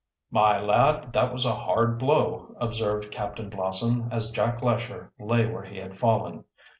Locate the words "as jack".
4.11-4.63